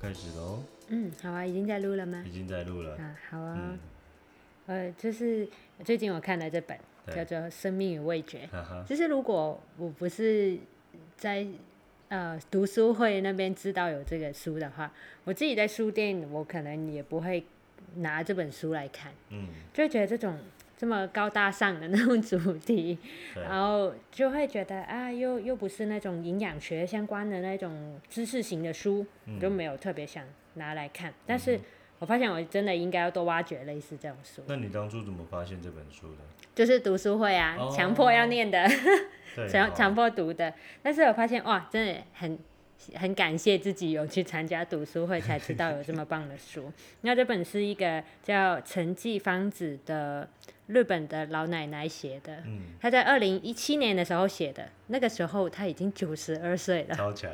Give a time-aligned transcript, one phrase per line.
[0.00, 2.24] 开始喽，嗯，好啊，已经在录了吗？
[2.26, 2.30] 已？
[2.32, 2.96] 经在录了。
[2.96, 3.58] 啊，好啊。
[3.58, 3.78] 嗯，，
[4.66, 5.46] 呃，就是
[5.84, 6.78] 最近我看了这本
[7.14, 10.56] 叫做《生命与味觉》，哈哈，就是如果我不是
[11.18, 11.46] 在
[12.08, 14.90] 呃读书会那边知道有这个书的话，
[15.24, 17.44] 我自己在书店我可能也不会
[17.96, 20.38] 拿这本书来看，嗯，就会觉得这种
[20.80, 22.96] 这么高大上的 那种主题，
[23.36, 31.12] 然后就会觉得啊，又又不是那种营养学相关的那种知识型的书，嗯就没有特别想拿来看。
[31.26, 31.60] 但是
[31.98, 36.22] 我发现我真的应该要多挖掘类似这种书，那你当初怎么发现这本书的？
[36.54, 38.66] 就是读书会啊，哦 强迫要念的，
[39.52, 40.54] 强强迫读的。
[40.82, 42.38] 但是我发现哇，真的很。
[42.94, 46.72] 很感谢自己有去参加读书会，才知道有这么棒的书。
[47.02, 50.26] 那这本是一个叫陈纪芳子的
[50.72, 57.30] 日本的老奶奶写的，嗯，她在二零一七年的时候写的，那个时候她已经九十二岁了，超强，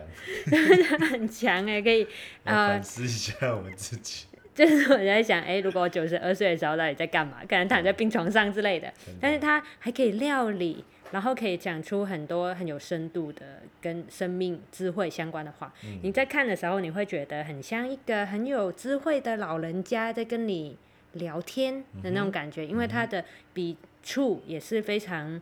[1.10, 2.04] 很强哎，可以
[2.44, 4.26] 来呃反思一下我们自己。
[4.54, 7.42] 就是我在想，哎、如果我九十二岁的时候到底在干嘛？
[7.46, 8.88] 可能躺在病床上之类的。
[8.88, 13.42] 的但是他还可以料理，然后可以讲出很多很有深度的
[13.82, 15.70] 跟生命智慧相关的话。
[15.84, 20.78] 嗯你在看的时候，你会觉得很像一个很有智慧的老人家在跟你
[21.16, 25.40] 聊天的那种感觉，因为他的笔触也是非常。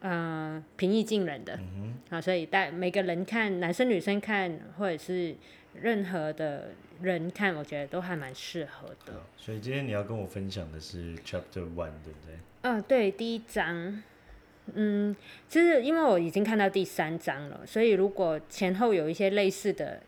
[0.00, 5.34] 呃，平易近人的，嗯啊，所以带每个人看，男生女生看，或者是
[5.80, 9.14] 任何的人看，我觉得都还蛮适合的。
[9.34, 12.36] 所以今天你要跟我分享的是 Chapter One，对不对？
[12.60, 14.02] 嗯、对，第一章，
[14.74, 15.16] 嗯，
[15.48, 20.02] 其实因为我已经看到第三章了，所以如果前后有一些类似的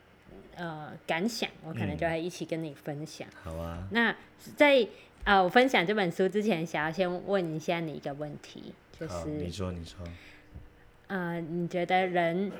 [0.56, 3.28] 呃感想，我可能就会一起跟你分享。
[3.42, 4.16] 好啊，那
[4.56, 4.86] 在
[5.24, 9.98] 啊、我分享这本书之前，想要先问一下你一个问题，就，是你说，你说。
[11.08, 12.50] 呃，你觉得人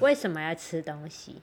[0.00, 1.40] 为什么要吃东西？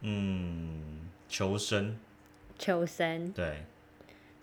[0.00, 1.96] 嗯，求生，
[2.58, 3.32] 求生。
[3.32, 3.64] 对，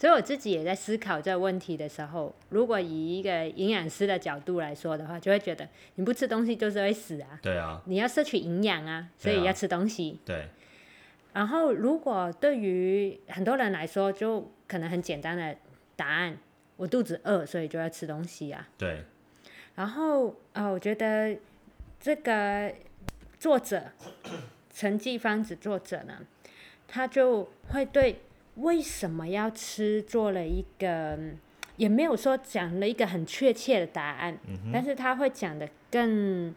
[0.02, 10.20] 所以我自己也在思考这个问题的时候，如果以一个营养师的角度来说的话，就会觉得你不吃东西就是会死啊，对啊，你要摄取营养啊，所以要吃东西。
[10.26, 10.48] 对，
[11.34, 15.56] 然后，如果对于很多人来说，就可能很简单的
[15.96, 16.36] 答案，
[16.78, 18.68] 我肚子饿，所以就要吃东西啊。
[18.80, 19.04] 对，
[19.76, 21.38] 然后，呃，我觉得
[22.00, 22.74] 这个
[23.38, 23.84] 作者
[24.74, 26.26] 陈纪芳子作者呢，
[26.88, 28.20] 他就会对
[28.56, 31.40] 为什么要吃做了一个，嗯
[31.78, 34.38] 也没有说讲了一个很确切的答案，
[34.72, 36.54] 但是他会讲的更，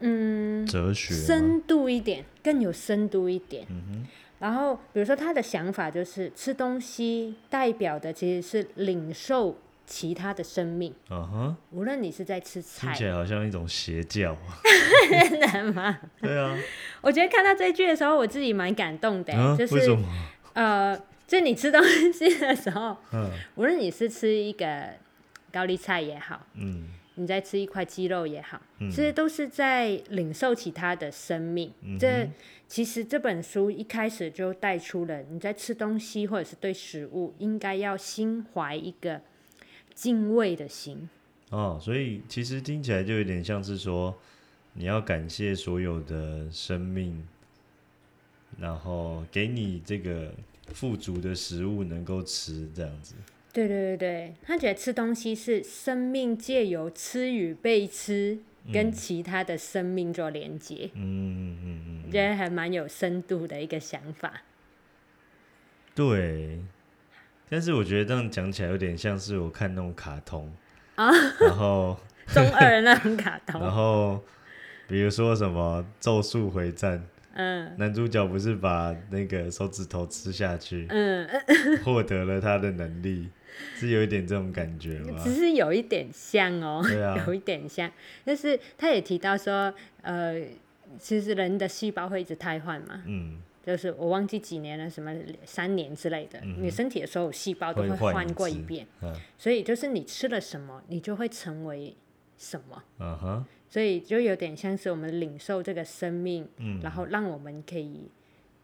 [0.00, 3.66] 嗯，哲学，深度一点，更有深度一点。
[3.68, 4.06] 嗯
[4.38, 14.60] 然后，比如说他的想法就是吃东西代表的其实是领受其他的生命，哼，嗯哼，无论你是在吃菜，听起来好像一种邪教啊。
[15.30, 15.98] 真的吗？
[16.20, 16.54] 对啊，
[17.00, 20.06] 我觉得看到这句的时候，我自己蛮感动的、啊，就是为什么？
[20.56, 24.88] 呃，就你吃东西的时候，嗯无论你是吃一个
[25.52, 31.70] 高丽菜也好，嗯你在吃一块鸡肉也好，嗯其实都是在领受其他的生命。
[31.82, 32.26] 嗯这
[32.66, 39.20] 其实这本书一开始就带出了你在吃东西或者是对食物应该要心怀一个
[39.94, 41.08] 敬畏的心。
[41.50, 44.14] 哦，所以其实听起来就有点像是说，
[44.72, 47.22] 你要感谢所有的生命，
[48.58, 50.32] 然后给你这个
[50.72, 53.14] 富足的食物能够吃，这样子。
[53.52, 58.38] 对对对对，他觉得吃东西是生命借由吃与被吃
[58.72, 64.42] 跟其他的生命做连接，嗯嗯嗯嗯，觉得还蛮有深度的一个想法。
[65.94, 66.60] 对。
[67.48, 70.52] 但是我觉得这样讲起来有点像是我看那种卡通
[70.96, 71.96] 啊然后
[72.26, 74.24] 中二的那种卡通 然通，后
[74.88, 76.98] 比如说什么《咒术回战》，
[77.36, 77.74] 嗯。
[77.78, 81.28] 男主角不是把那个手指头吃下去，嗯，
[81.84, 83.28] 获得了他的能力，
[83.76, 85.22] 是有一点这种感觉吗？
[85.22, 86.82] 只是有一点像哦，
[87.26, 87.90] 有一点像，
[88.24, 89.72] 但是他也提到说，
[90.02, 90.40] 呃，
[90.98, 95.12] 其实人的细胞会一直汰换嘛，嗯，就是我忘记几年了，什么
[95.44, 99.12] 三年之类的，你身体的所有细胞都会会换过一遍，嗯。
[99.36, 101.94] 所以就是你吃了什么，你就会成为
[102.38, 102.82] 什么。
[102.98, 108.08] 嗯哼，所以就有点像是我们领受这个生命，嗯然后让我们可以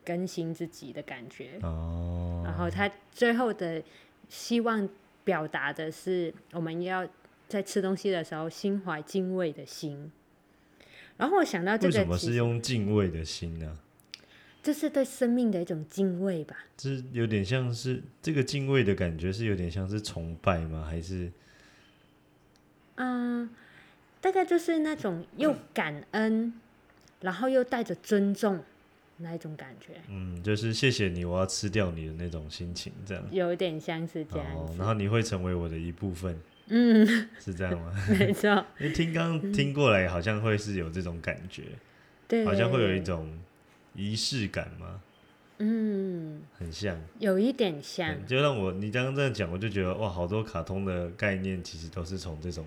[0.05, 1.59] 更新自己的感觉。
[1.63, 3.83] 哦，然后他最后的
[4.29, 4.89] 希望
[5.25, 7.07] 表达的是，我们要
[7.49, 10.11] 在吃东西的时候心怀敬畏的心。
[11.19, 13.79] 然后我想到这为什么是用敬畏的心呢、
[14.63, 16.57] 这是对生命的一种敬畏吧？
[16.77, 20.87] 这有点像是这个敬畏的感觉，是有点像是崇拜吗？
[20.89, 21.31] 还是
[22.97, 23.49] 嗯，
[24.23, 26.55] 大概就是那种又感恩，
[27.21, 28.63] 然后又带着尊重
[29.19, 33.25] 那一种感觉，嗯，就是谢谢你，我要吃掉你的那种心情，这样。
[33.33, 37.05] 有点像是这样哦，然后你会成为我的一部分，嗯，
[37.39, 37.93] 是这样吗？
[38.17, 38.49] 没错，
[38.79, 41.65] 因为听刚听过来，好像会是有这种感觉，
[42.29, 43.29] 对，好像会有一，种
[43.95, 45.01] 仪式感吗，
[45.59, 46.97] 嗯，很像。
[47.19, 52.65] 有一点像，就让我你刚刚这样讲，我就觉得哇，好多卡通的概念其实都是从这种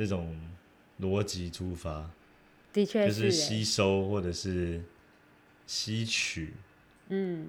[0.00, 0.34] 这种
[1.02, 2.10] 逻辑出发，
[2.72, 4.80] 的确就是欸吸收或者是
[5.66, 6.54] 吸取。
[7.08, 7.48] 嗯，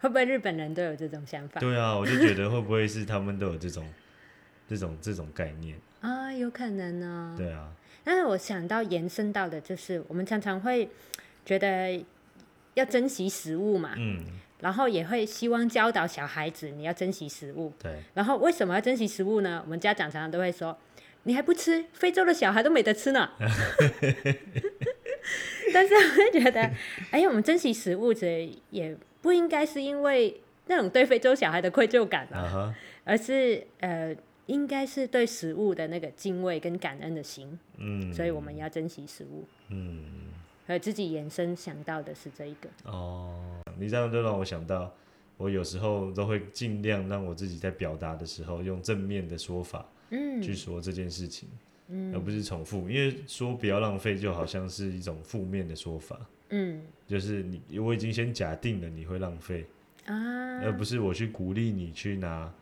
[0.00, 1.58] 会不会日本人都有这种想法？
[1.58, 3.88] 对啊，我就觉得会不会是他们都有这种
[4.68, 5.78] 这种这种概念？
[6.02, 7.72] 啊，有可能呢、对啊，
[8.04, 10.90] 但是我想到延伸到的就是，我们常常会
[11.46, 12.04] 觉得
[12.74, 14.22] 要珍惜食物嘛，嗯，
[14.60, 17.72] 然后也会希望教导小孩子你要珍惜食物。
[17.82, 19.62] 对，然后为什么要珍惜食物呢？
[19.64, 20.76] 我们家长常常都会说，
[21.26, 23.28] 你还不吃，非洲的小孩都没得吃呢。
[25.74, 26.70] 但是我会觉得，
[27.10, 34.14] 哎，我们珍惜食物，这也不应该是因为那种对非洲小孩的愧疚感啊，而是呃，
[34.46, 37.58] 应该是对食物的那个敬畏跟感恩的心。
[37.78, 39.44] 嗯，所以我们要珍惜食物。
[39.70, 40.28] 嗯，
[40.68, 44.94] 而，自己延伸想到的是这一个，哦，你这样就让我想到，
[45.36, 50.42] 我有时候都会尽量让我自己在表达的时候用正面的说法嗯。
[50.42, 51.48] 去说这件事情，
[51.88, 52.14] 嗯。
[52.14, 56.18] 而不是重复，因为说不要浪费就好像是一种负面的说法，
[56.50, 56.82] 嗯。
[57.06, 59.66] 就是你我已经先假定了你会浪费，
[60.06, 60.14] 啊，
[60.62, 62.52] 而不是我去鼓励你去拿，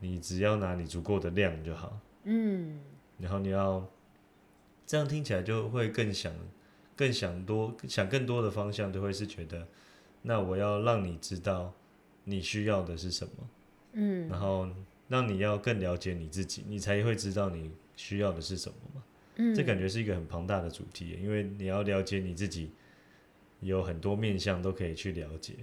[0.00, 2.78] 你只要拿你足够的量就好，嗯。
[3.18, 3.86] 然后你要
[4.86, 6.32] 这样听起来就会更想
[6.94, 9.66] 更想多想更多的方向，就会是觉得，
[10.22, 11.72] 那我要让你知道
[12.24, 13.48] 你需要的是什么，
[13.92, 14.28] 嗯。
[14.28, 14.68] 然后
[15.08, 19.02] 让你要更了解你自己，你才会知道你需要的是什么嘛。
[19.36, 22.70] 嗯，这感觉是一个很庞大的主题，因为你要了解你自己，
[23.60, 25.54] 有很多面向都可以去了解。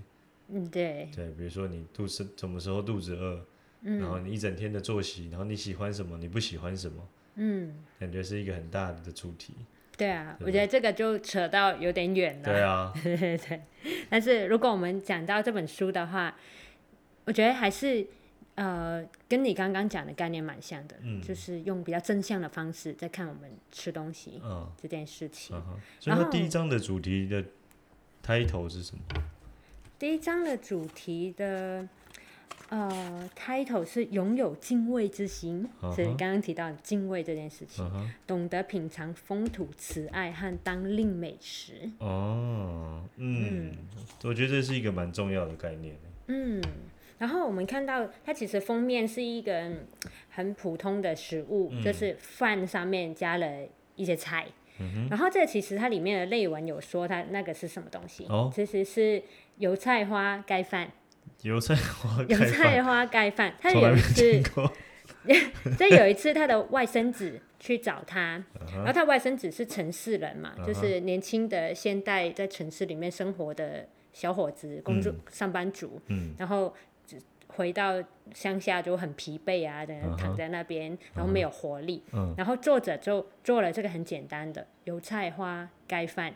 [0.50, 3.46] 嗯对，对，比如说你肚子什么时候肚子饿，
[3.82, 9.54] 嗯然后你一整天的作息，然后你喜欢什么，你不喜欢什么，嗯感觉是一个很大的主题。
[9.98, 13.62] 对啊，对我觉得这个就扯到有点远了，对啊， 对对对。
[14.10, 16.36] 但是如果我们讲到这本书的话，
[17.26, 18.06] 我觉得还是
[18.56, 25.56] 呃跟你刚刚讲的概念蛮像的，嗯就是用比较正向的方式在看我们吃东西嗯这件事情。
[26.00, 27.44] 所以第一章的主题的
[28.26, 29.04] title 是什么？
[29.98, 31.88] 第一章的主题的
[32.70, 41.90] 呃 title 是拥有敬畏之心，嗯所以刚刚提到敬畏这件事情，嗯，懂得品尝风土慈爱和当令美食。
[42.00, 43.72] 哦，嗯，
[44.24, 45.96] 我觉得这是一个蛮重要的概念。
[46.28, 46.62] 嗯，
[47.24, 49.88] 然后我们看到它其实封面是一个嗯
[50.30, 53.48] 很普通的食物，嗯就是饭上面加了
[53.96, 54.46] 一些菜。
[54.80, 59.24] 嗯然后这其实它里面的内文有说它那个是什么东西，哦其实是
[59.58, 60.92] 油菜花盖饭，
[61.44, 63.56] 油菜花油菜花盖饭。
[63.62, 64.44] 他有一次。
[65.78, 76.93] 这有一次他的外甥子去找他，嗯然后他外甥子是城市人嘛，就是年轻的现代在城市里面生活的小伙子，工作、上班族，嗯然后只
[77.56, 78.02] 回到
[78.34, 82.04] 乡下就很疲惫啊，等躺在那边，然后没有活力。
[82.12, 86.34] 嗯然后作者就做了这个很简单的油菜花盖饭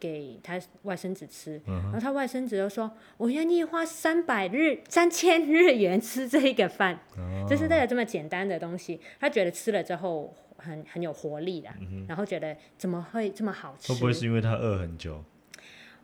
[0.00, 6.98] 给他外甥子吃，嗯然后他外甥子就说：“我愿意花三百日、三千日元吃这个饭。
[7.16, 11.72] 哦就是这个这么简单的东西，他觉得吃了之后很很有活力啦，
[12.08, 13.92] 然后觉得怎么会这么好吃？
[13.92, 15.22] 嗯会不会是因为他饿很久？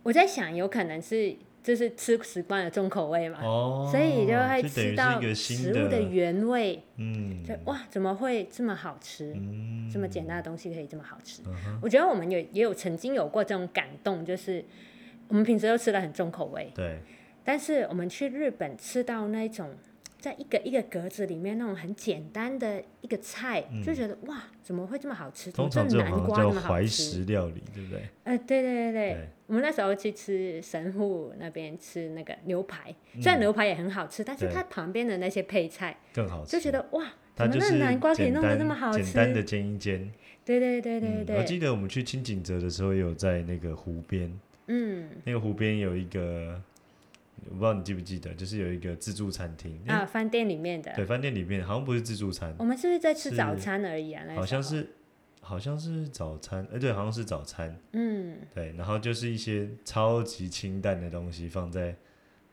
[0.05, 7.45] 我在想，有可能是就是吃习惯了重口味嘛，哦，所以就会吃到食物的原味，嗯。
[7.45, 9.33] 就哇，怎么会这么好吃？
[9.37, 9.89] 嗯。
[9.93, 11.43] 这么简单的东西可以这么好吃？
[11.47, 14.65] 嗯我觉得我们有也有曾经有过这种感动，就是
[15.29, 16.99] 我们平时都吃的很重口味，对，
[17.45, 19.71] 但是我们去日本吃到那种
[20.23, 25.51] 在一个一个格子里面那种很简单的一个菜，就觉得哇，怎么会这么好吃？
[25.51, 26.87] 怎么嗯通常这南瓜那么好怀？
[26.87, 28.03] 石料理，对不对？
[28.23, 36.53] 呃，对对对对，对我们那时候去吃神户那边吃那个牛排，虽然牛排也很好吃，但是它旁边的那些配菜更好吃。
[36.53, 39.03] 就觉得哇，怎么那南瓜可以弄得单这么好吃？
[39.03, 40.09] 简单的煎一煎。
[40.45, 44.33] 对对对对嗯我，记得我们去清景泽的时候，也有在那个湖边，
[44.69, 46.61] 嗯那个湖边有一个，
[47.47, 49.81] 我不知道你记不记得，就是有一个自助餐厅。
[49.87, 54.25] 诶啊，饭店里面的，对，饭店里面好像不是自助餐，我们是不是在吃早餐而已啊？
[54.35, 54.89] 好像是
[55.41, 57.77] 好像是早餐，哎、对，好像是早餐。
[57.93, 61.95] 嗯对，然后就是一些超级清淡的东西放在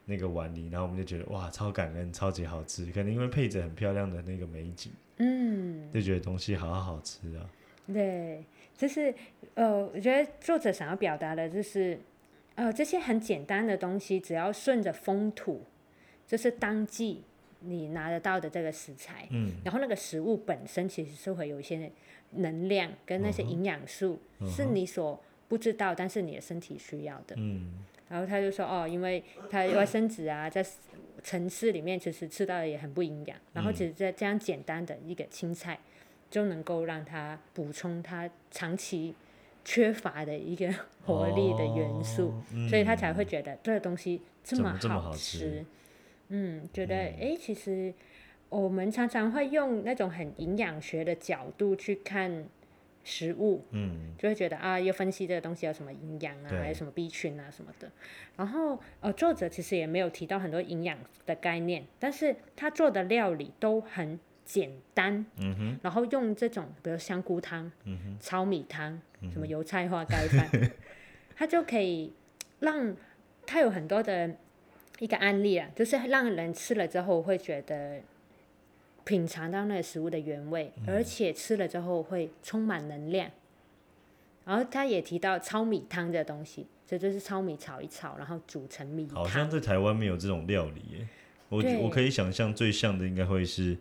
[0.05, 2.86] 那个碗里，然后我们就觉得哇，超感恩，超级好吃。
[2.88, 7.48] 可能因为配着很漂亮的那个美景，嗯，就觉得东西好好吃啊。
[7.93, 8.43] 对，
[8.75, 9.13] 就是
[9.53, 12.00] 呃，我觉得作者想要表达的就是，
[12.60, 15.63] 呃，这些很简单的东西，只要顺着风土，
[16.28, 17.24] 就是当季
[17.62, 21.89] 你拿得到的这个食材，嗯，然后那个食物本身其实是会有一些
[22.32, 27.34] 能量跟那些营养素，是你所不知道，但是你的身体需要的。
[27.38, 27.75] 嗯，
[28.10, 30.62] 然后他就说哦，因为他外生子啊，在
[31.24, 35.80] 城市里面其实吃到的也很不营养，然后其实这这样简单的一个青菜，
[36.30, 39.16] 就能够让他补充他长期
[39.63, 40.74] 缺乏的一个
[41.06, 45.66] 活力的元素，哦所以他才会觉得这个东西这么好好吃。
[46.30, 47.94] 嗯，觉得诶，其实
[48.50, 52.46] 我们常常会用那种很营养学的角度去看
[53.04, 57.92] 食物，嗯，就会觉得啊，要分析这个东西有什么营养啊，还有什么 B 群啊什么的。
[58.38, 69.00] 然后呃，作者其实也没有提到很多营养的概念，但是他做的料理都很简单，嗯哼，然后用这种比如香菇汤、嗯哼，糙米汤、
[69.32, 70.50] 什么油菜花盖饭，
[71.38, 72.12] 它就可以
[72.60, 72.96] 让
[73.46, 74.36] 它有很多的
[74.98, 78.01] 一个案例啊，就是让人吃了之后会觉得
[79.03, 83.29] 品尝到那个食物的原味，嗯而且吃了之后会充满能量。
[84.46, 89.48] 然后他也提到糙米汤这东西，这就是糙米炒一炒，然后煮成米好像。
[89.48, 91.08] 在台湾没有这种料理耶。
[91.50, 93.75] 我我可以想象最像的应该会是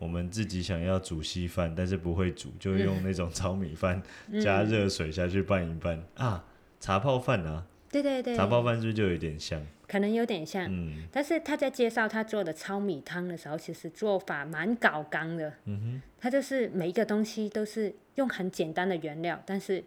[0.00, 4.02] 我们自己想要煮稀饭，但是不会煮，就用那种炒米饭
[4.32, 6.44] 嗯加热水下去拌一拌、啊。
[6.80, 9.64] 茶泡饭啊，对对对，茶泡饭是不是就有点像？
[9.86, 10.66] 可能有点像。
[10.70, 15.52] 嗯但是他在介绍他做的糙米汤的时候，其实做法蛮搞纲的。
[15.66, 19.84] 嗯哼他就是每一个东西都是用很简单的原料，但是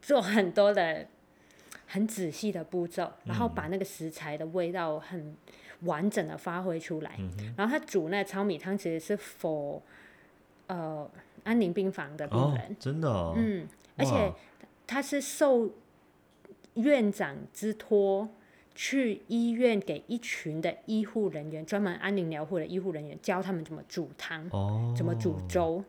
[0.00, 1.08] 做很多的
[1.86, 5.34] 很仔细的步骤，然后把那个食材的味道很
[5.82, 7.18] 完整的发挥出来。
[7.56, 9.80] 然后他煮那个糙米汤其实是 for
[10.66, 11.10] 呃
[11.44, 13.66] 安宁病房的病人，，真的哦，嗯，
[13.96, 14.32] 而且
[14.86, 15.70] 他是受
[16.74, 18.28] 院长之托，
[18.74, 25.82] 去医院给一群的医护人员，专门安宁疗护的医护人员，教他们怎么煮汤，哦，怎么煮粥。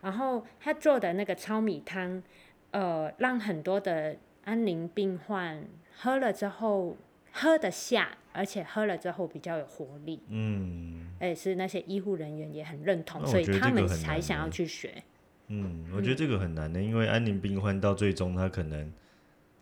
[0.00, 2.22] 然后他做的那个糙米汤，
[2.70, 5.62] 呃，让很多的安宁病患
[5.98, 6.96] 喝了之后
[7.32, 11.06] 喝得下，而且喝了之后比较有活力，嗯。
[11.18, 15.02] 哎是那些医护人员也很认同，所以他们才想要欸去学。
[15.48, 18.90] 嗯，我觉得这个很难的，因为安宁病患到最终他可能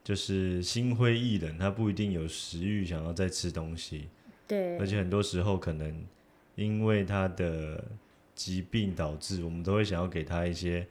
[0.04, 4.08] 就是心灰意冷，他不一定有食欲想要再吃东西，
[4.46, 4.78] 对。
[4.78, 6.04] 而，且很多时候可能
[6.54, 7.82] 因为他的
[8.34, 10.86] 疾病导致，我们都会想要给他一些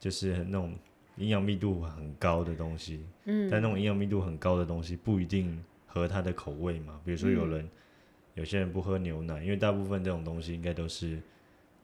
[0.00, 0.74] 就是那种
[1.16, 5.62] 营养密度很高的东西，嗯，但那种营养密度很高的东西不一定
[5.94, 7.00] 合他的口味嘛。
[7.04, 7.70] 比如说有嗯人、
[8.34, 11.20] 有些人不喝牛奶，因为大部分这种东西应该都是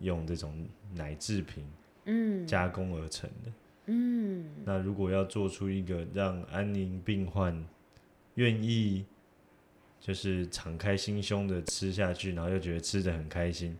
[0.00, 1.64] 用这种奶制品
[2.04, 3.52] 嗯加工而成的。
[3.86, 7.64] 嗯，那如果要做出一个让安宁病患
[8.34, 9.04] 愿意
[10.00, 13.76] 就是敞开心胸的吃下去，然后又觉得吃的很开心，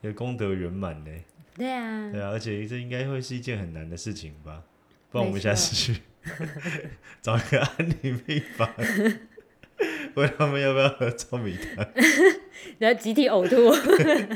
[0.00, 1.10] 也功德圆满呢。
[1.54, 4.62] 对啊，对啊，而且这应该会是一件很难的事情吧？
[5.10, 6.00] 不然我们下次去
[7.22, 8.68] 找一个安宁病房，
[10.14, 11.86] 问他们要不要喝糙米汤，
[12.78, 13.56] 然后集体呕吐。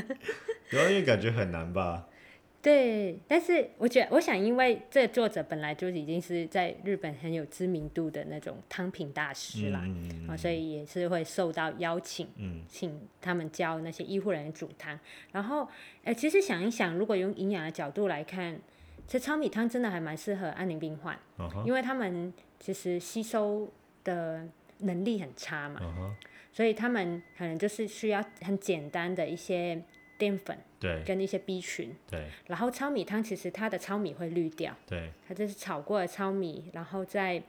[0.69, 2.07] 然后因为感觉很难吧？
[2.63, 14.97] 对，但是我觉得，我想，因为这个作者本来就已经是在日本很有知名度的那种汤品大师啦，嗯嗯啊，所以也是会受到邀请，嗯请他们教那些医护人员煮汤。
[15.33, 15.67] 然后，
[16.05, 18.57] 呃，其实想一想，如果用营养的角度来看，
[19.05, 21.19] 其实糙米汤真的还蛮适合安宁病患，
[21.65, 23.69] 因为他们其实吸收
[24.05, 24.47] 的
[24.83, 26.15] 能力很差嘛，
[26.51, 29.81] 所以他们可能就是需要很简单的一些
[30.17, 31.03] 淀粉对。
[31.03, 31.93] 跟一些 B 群。
[32.09, 32.27] 对。
[32.47, 37.41] 然后糙米汤其实它的糙米会滤掉，对，它就是炒过的糙米，然后再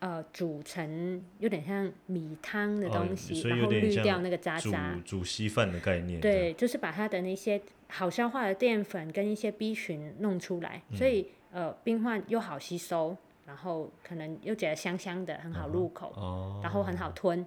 [0.00, 5.00] 呃煮成有点像米汤的哦东西，然后滤掉那个渣渣。
[5.04, 6.20] 煮稀饭的概念。
[6.20, 10.96] 对，就是把它的那些好消化的淀粉跟一些 B 群弄出来，嗯。
[10.96, 13.16] 所以呃病患又好吸收，
[13.48, 17.42] 然后可能又觉得香香的，很好入口，哦，然后很好吞，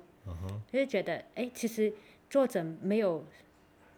[0.65, 1.93] 就是觉得哎，其实
[2.27, 3.23] 作者没有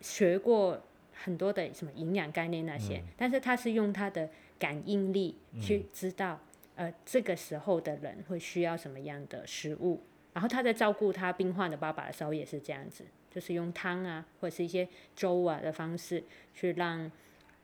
[0.01, 0.77] 学过
[1.13, 3.07] 很多的什么营养概念那些，嗯。
[3.15, 4.29] 但是他是用他的
[4.59, 6.37] 感应力去知道，
[6.75, 10.03] 呃，这个时候的人会需要什么样的食物。
[10.33, 16.21] 然后他在照顾他病患的爸爸的时候也是这样子，就是用汤啊或者是一些粥啊的方式
[16.53, 17.09] 去让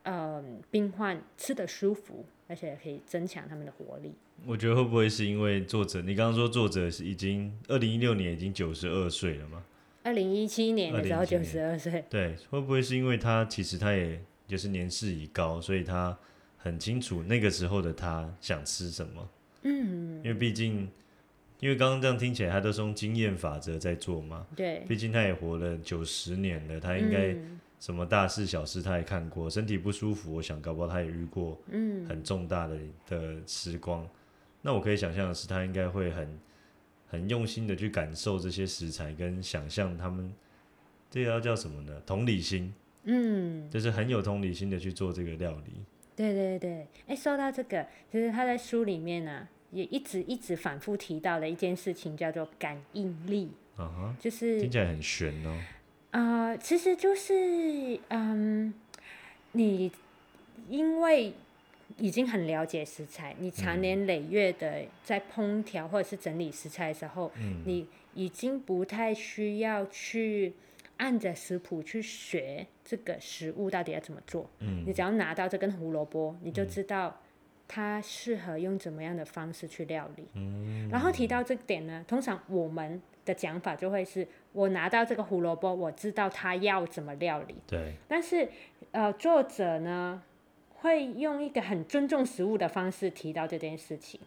[0.02, 4.12] 呃病患吃的舒服，而且可以增强他们的活力。
[4.46, 9.62] 我觉得会不会是因为作者，你刚刚说作者是已经二零一六年已经九十二岁了吗？
[10.02, 16.16] 二零一七年的时候2017九十二岁，对，会不会是因为他其实他也就是年事已高，所以他
[16.56, 19.28] 很清楚那个时候的他想吃什么。
[19.62, 20.88] 嗯，因为毕竟，
[21.58, 24.46] 因为刚刚这样听起来，他都是用经验法则在做嘛。
[24.56, 34.06] 对，毕竟他也活了九十年了，他应该嗯什么大事小事他也看过，身体不舒服，我想搞不好他也遇过嗯很重大的的时光。
[34.62, 36.38] 那我可以想象的是，他应该会很
[37.08, 40.30] 很用心的去感受这些食材，跟想象他们
[41.10, 42.02] 这要叫什么呢？
[42.04, 42.72] 同理心，
[43.04, 45.82] 嗯，就是很有同理心的去做这个料理。
[46.14, 55.58] 对对对，哎，说到这个，其实他在书里面呢、也一直一直反复提到的一件事情叫做感应力，啊哈，就是听起来很悬哦。
[56.12, 58.74] 呃，其实就是嗯，
[59.52, 59.92] 你
[60.68, 61.32] 因为
[61.98, 67.62] 已经很了解食材，你长年累月的在烹调或者是整理食材的时候，嗯。
[67.64, 70.52] 你已经不太需要去
[70.96, 74.50] 按着食谱去学这个食物到底要怎么做。
[74.58, 74.84] 嗯。
[74.86, 77.20] 你只要拿到这根胡萝卜，你就知道
[77.68, 80.26] 它适合用怎么样的方式去料理。
[80.34, 80.88] 嗯。
[80.90, 83.00] 然后提到这点呢，通常我们
[83.30, 87.54] 的讲法就会是我拿到这个胡萝卜，我知道他要怎么料理。
[87.66, 88.48] 对，但是
[88.90, 90.22] 呃，作者呢
[90.74, 94.20] 会用一个很尊重食物的方式提到这件事情。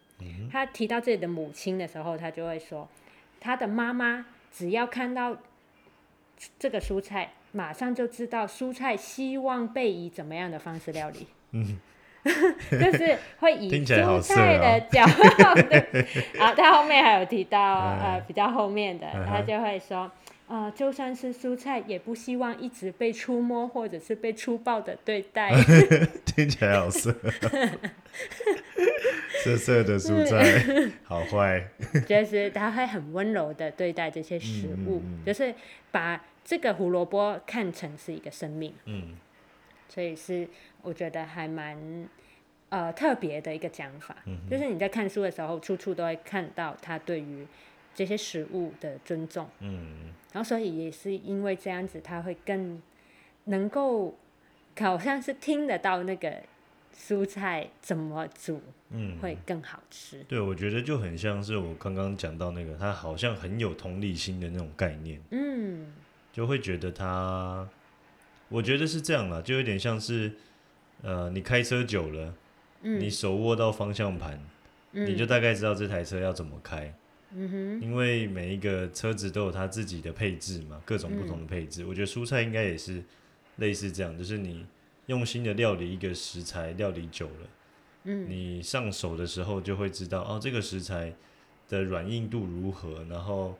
[0.49, 2.87] 他提到自己的母亲的时候，他就会说，
[3.41, 5.37] 他的妈妈只要看到
[6.57, 11.27] 这个蔬菜，马上就知道蔬菜希望被以怎么样的方式料理。
[11.51, 11.77] 嗯
[12.71, 17.59] 就是会以蔬菜的角度， 对，然后他后面还有提到，
[18.01, 20.09] 呃，比较后面的，嗯他就会说，
[20.47, 25.51] 呃，就算是蔬菜，也不希望一直被触摸或者是被粗暴的对待。
[26.25, 27.13] 听起来好色，
[29.43, 31.67] 色色的蔬菜，好坏。
[32.07, 35.53] 就是他会很温柔的对待这些食物，就是
[35.91, 39.17] 把这个胡萝卜看成是一个生命，嗯。
[39.89, 40.47] 所以是
[40.83, 42.07] 我觉得还蛮
[42.69, 44.15] 呃特别的一个讲法。
[44.27, 47.47] 嗯就是你在看书的时候，处处都会看到他对于
[47.95, 52.81] 这些食物的尊重，嗯然后所以也是因为这样子，他会更
[53.45, 54.17] 能够
[54.79, 56.41] 好像是听得到那个
[56.95, 60.23] 蔬菜怎么煮嗯，会更好吃。
[60.23, 65.93] 对，我觉得就很像是我刚刚讲到那个，他好像很有同理心的那种概念，嗯
[66.31, 67.67] 就会觉得他，
[68.49, 70.33] 我觉得是这样啦，就有点像是，
[71.03, 72.33] 呃，你开车久了，
[72.81, 74.39] 你嗯手握到方向盘，
[74.93, 76.91] 嗯，你就大概知道这台车要怎么开，
[77.35, 81.85] 因为每一个车子都有它自己的配置嘛，各种不同嗯的配置。
[81.85, 83.03] 我觉得蔬菜应该也是
[83.57, 84.65] 类似这样，就是你
[85.07, 87.49] 用心的料理一个食材，料理久了，
[88.05, 88.29] 嗯。
[88.29, 91.13] 你上手的时候就会知道哦，这个食材
[91.67, 93.57] 的软硬度如何，然后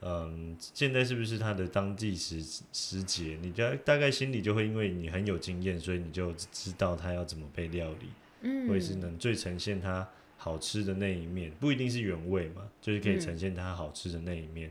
[0.00, 2.40] 嗯，现在是不是它的当季时
[2.72, 8.08] 时节，你大大概心里就会因为你很有经验，所以你就知道它要怎么被料理，
[8.42, 13.20] 嗯，或者是能最呈现它好吃的那一面，不一定是原味嘛，就是可以嗯。
[13.20, 14.70] 呈现它好吃的那一面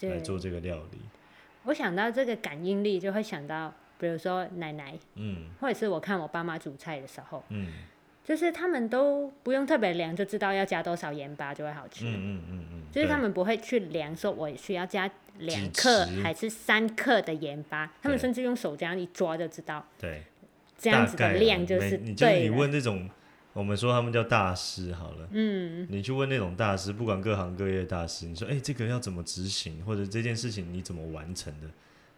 [0.00, 0.98] 来，做这个料理。
[1.62, 5.48] 我想到这个感应力，就会想到，比如说奶奶，嗯。
[5.58, 7.66] 或者是我看我爸妈煮菜的时候，嗯
[8.30, 12.04] 就是他们都不用特别量，就知道要加多少盐巴就会好吃。
[12.04, 20.22] 嗯嗯嗯嗯，就是他们不会去量，说我需要加两克还是三克的盐巴，他们甚至用手这样一抓就知道，对。
[20.78, 22.50] 这样子的量就是对你就是你。
[22.50, 23.10] 问这种，
[23.52, 31.66] 我们说他们叫大师好了，嗯你去问那种大师，不管各行各业的大师，你说，哎、这个要怎么执行，或者这件事情你怎么完成的，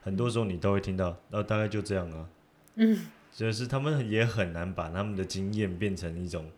[0.03, 2.29] 很多时候你都会听到，呃，大概就这样啊，
[2.75, 3.01] 嗯，
[3.35, 6.51] 就是他们也很难把他们的经验变成一种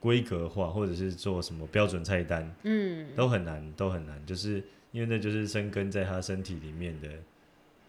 [0.00, 7.08] 规格化，或者是做什么标准菜单，嗯，都很难，都很难，就是因为那就是生根在他身体里面的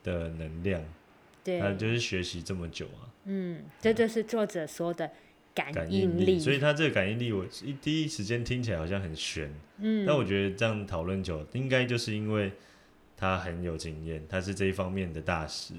[0.03, 0.83] 的能量，
[1.43, 5.09] 对，他就是学习这么久啊，嗯，这就是作者说的
[5.55, 12.51] 感应力，所以他这个感应力，我一第一时间听起来好像很悬，嗯，但我觉得这样讨论久，应该就是因为
[13.17, 15.73] 他很有经验，他是这一方面的大师。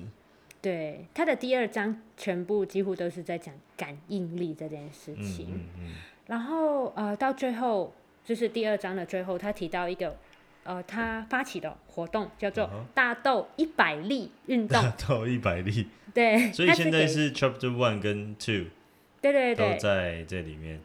[0.62, 5.46] 对他的第二章全部几乎都是在讲感应力这件事嗯情。
[5.50, 5.92] 嗯嗯，
[6.28, 7.92] 然后呃，到最后
[8.24, 10.16] 就是第二章的最后，他提到一个
[10.62, 18.66] 呃，他发起的活动叫做大豆一百粒运动，大豆一百粒， 对，所以现在是 Chapter One 跟 Two
[19.20, 20.80] 对对对都在这里面。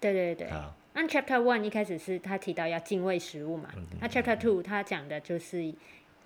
[0.00, 0.48] 对对对。
[0.48, 5.74] 好，按 Chapter One 一开始是他提到要敬畏食物嘛，嗯那 Chapter Two 他讲的就是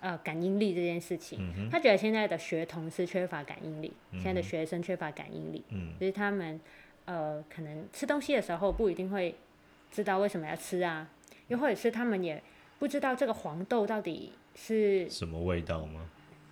[0.03, 1.39] 呃感应力这件事情。
[1.39, 6.59] 嗯，他觉得现在的学童是缺乏感应力，嗯现在的学生缺乏感应力，嗯就是他们
[7.05, 9.33] 呃可能吃东西的时候不一定会
[9.89, 11.07] 知道为什么要吃啊，
[11.47, 12.43] 又或者是他们也
[12.79, 16.01] 不知道这个黄豆到底是什么味道吗？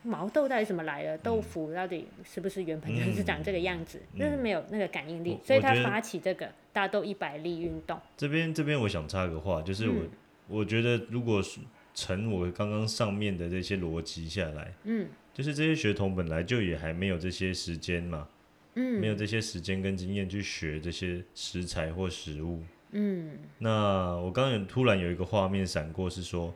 [0.04, 8.00] 毛豆到底怎么来的，豆腐到底是不是原本就是长这个样子，嗯就是没有那个感应力，所以他发起这个大豆一百粒运动。
[8.16, 10.10] 这边这边我想插个话，就是我、嗯
[10.48, 11.62] 我觉得如果是
[11.94, 15.08] 乘我刚刚上面的这些逻辑下来，嗯。
[15.34, 18.28] 就是这些学童本来就也还没有这些时间嘛，
[18.76, 22.62] 嗯，没有这些时间跟经验去学这些食材或食物。
[22.92, 23.40] 嗯。
[23.58, 26.54] 那我刚刚有突然有一个画面闪过，是说，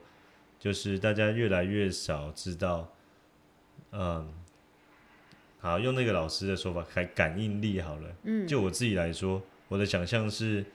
[0.60, 2.94] 就是大家越来越少知道，
[3.94, 4.34] 嗯，
[5.60, 8.16] 好用那个老师的说法，还感应力好了。
[8.24, 10.66] 嗯，就我自己来说，我的想象是，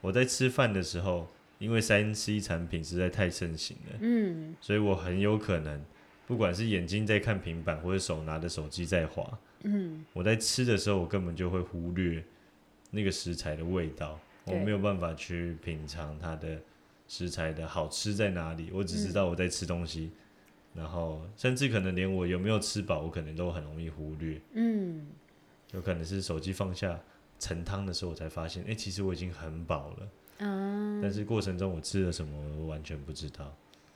[0.00, 1.28] 我在吃饭的时候，
[1.62, 4.56] 因为三 C 产品实在太盛行了，嗯。
[4.60, 5.80] 所以我很有可能，
[6.26, 10.04] 不管是眼睛在看平板，或者手拿着手机在滑，嗯。
[10.12, 12.24] 我在吃的时候，我根本就会忽略
[12.90, 16.60] 那个食材的味道，我没有办法去品尝它的
[17.06, 20.10] 食材的好吃在哪里，我只知道我在吃东西，
[20.74, 25.06] 然后甚至可能连我有没有吃饱，我可能都很容易忽略，嗯。
[25.72, 27.00] 有可能是手机放下
[27.42, 33.52] 盛汤的时候，我才发现，哎、其实我已经很饱了，嗯，但是过程中我吃了什么，我完全不知道，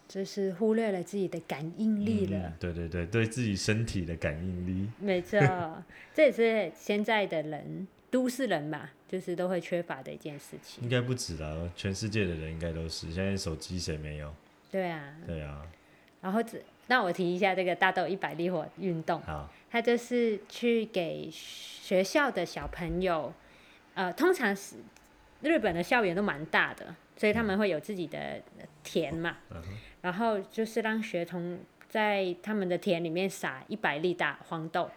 [0.09, 2.38] 就是忽略了自己的感应力了。
[2.48, 5.38] 嗯对对对，对自己身体的感应力，没错，
[6.12, 10.82] 这也是现在的人，都市人嘛，就是都会缺乏的一件事情。
[10.82, 14.35] 应该不止啦，全世界的人应该都是，现在手机谁没有？
[14.72, 15.64] 对啊，对啊，
[16.20, 23.33] 然后这那我提一下这个大豆一百粒火运动，好，它就是去给学校的小朋友，
[23.94, 24.77] 呃，通常是
[25.42, 28.40] 日本的校园都蛮大的，所以他们会有自己的
[28.85, 29.62] 田嘛，嗯
[30.03, 34.88] 然后就是让学童在他们的田里面撒一百粒大黄豆，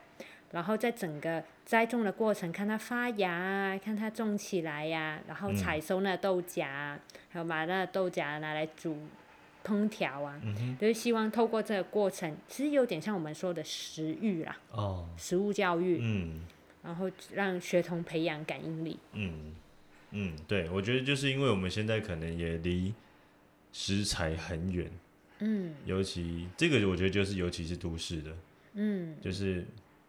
[0.52, 5.56] 然后在整个栽种的过程，看它发芽啊，看它种起来呀、然后嗯。
[5.56, 6.99] 采收那豆荚啊，
[7.32, 8.95] 还有把那豆荚拿来煮
[9.69, 16.41] 烹调啊，嗯，就是希望透过这个过程，其实有点像我们说的食欲啦，哦，食物教育，嗯。
[16.82, 18.97] 然后让学童培养感应力。
[19.12, 19.53] 嗯。
[20.12, 22.93] 嗯，对，我觉得就是因为我们现在可能也离
[23.71, 24.89] 食材很远，
[25.39, 25.75] 嗯。
[25.86, 28.32] 尤其这个我觉得就是尤其是都市的，
[28.73, 29.15] 嗯。
[29.21, 29.65] 就是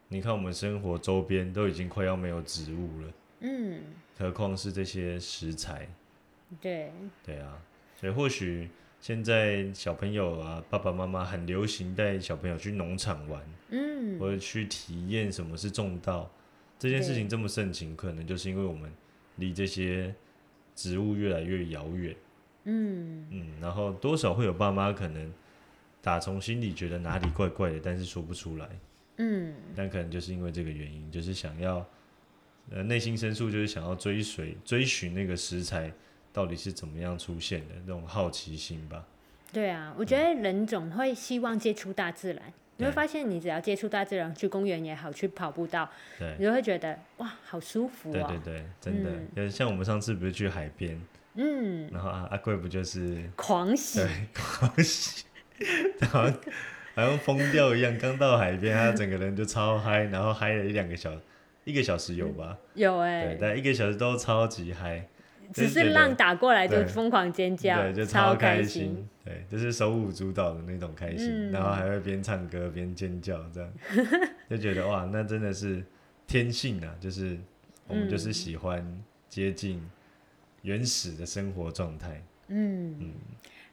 [0.08, 3.82] 你看我们生活周边都已经快要没有植物了，嗯，
[4.18, 5.88] 何况是这些食材，
[6.60, 6.92] 对，
[7.24, 7.60] 对啊，
[8.00, 14.18] 所以或许现在小朋友啊，爸爸妈妈很流行带小朋友去农场玩，嗯。
[14.18, 16.30] 或者去体验什么是种稻，
[16.78, 18.92] 这件事情这么盛行，可能就是因为我们
[19.36, 20.14] 离这些
[20.74, 22.14] 植物越来越遥远，
[22.64, 23.26] 嗯。
[23.30, 25.32] 嗯，然后多少会有爸妈可能
[26.02, 28.68] 打从心里觉得哪里怪怪的，但是说不出来，
[29.16, 29.54] 嗯。
[29.74, 31.86] 但可能就是因为这个原因，就是想要，
[32.68, 35.90] 呃，内心深处就是想要追随追寻那个食材
[36.32, 39.04] 到底是怎么样出现的那种好奇心吧。
[39.52, 42.42] 对啊，我觉得人总会希望接触大自然。
[42.76, 45.86] 你会对发现，你只要接触大自然，去公园也好，去跑步道，
[46.18, 48.26] 对你就会觉得哇，好舒服对哦。
[48.28, 50.98] 对对，真的嗯，像我们上次不是去海边，
[51.34, 55.24] 嗯，然后阿阿贵不就是狂喜对， 狂喜，
[55.98, 56.22] 然后
[56.94, 61.12] 好像疯掉一样，刚到海边，他整个人就超嗨，然后嗨了一两个小
[61.64, 62.56] 一个小时有吧？
[62.72, 65.06] 有哎、对，但一个小时都超级嗨，
[65.52, 73.72] 只是浪打过来就疯狂尖叫，对，就超开心。，对，就是手舞足蹈的那种开心，嗯然后还会边唱歌边尖叫，这样
[74.48, 75.84] 就觉得哇，那真的是
[76.26, 77.36] 天性啊，就是
[77.86, 79.80] 我们就是嗯喜欢接近
[80.62, 83.10] 原始的生活状态，嗯，嗯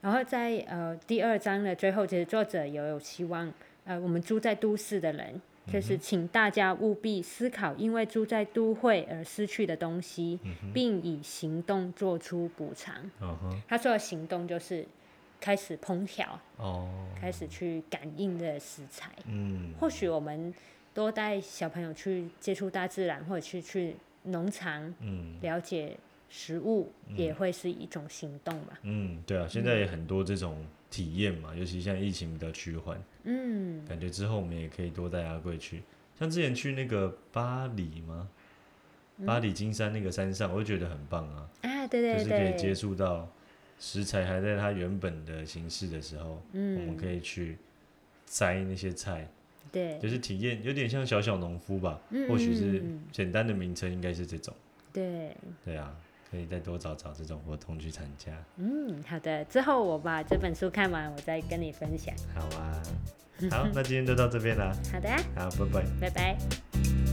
[0.01, 3.51] 然后在呃第二章的最后，其实作者也有希望，
[3.85, 10.39] 呃，我们住在都市的人，嗯就是请大家务必思考，因为住在都会而失去的东西，
[10.73, 12.95] 并以行动做出补偿。
[13.21, 14.86] 嗯，他说的行动就是
[15.39, 19.12] 开始烹调，哦，开始去感应的食材。
[19.25, 20.53] 嗯，或许我们
[20.93, 25.97] 多带小朋友去接触大自然，或者去去农场嗯了解
[26.30, 28.80] 食物，也会是一种行动吧。
[28.84, 33.86] 嗯，对啊，现在也很多这种体验嘛，尤其现在疫情比较趋缓，嗯。
[33.86, 35.84] 感觉之后我们也可以多带阿贵去，
[36.19, 38.30] 像之前去那个巴黎吗？
[39.26, 43.28] 巴黎金山那个山上，我就觉得很棒啊，啊，对对就是可以接对，触到
[43.80, 47.58] 食材还在它原本的形式的时候，我们嗯，可以去
[48.28, 49.28] 摘那些菜，
[49.71, 53.02] 对，就是体验，有点像小小农夫吧，嗯或许是嗯嗯嗯。
[53.12, 54.54] 简单的名称应该是这种，
[54.93, 55.95] 对，对啊，
[56.29, 62.13] 可以再多找找这种活动去参加，嗯，好的，之后我把这本书看完，我再跟你分享。
[62.35, 62.83] 好啊，
[63.49, 65.85] 好，那今天就到这边啦，好的啊，好，拜拜。
[66.01, 67.07] 拜拜。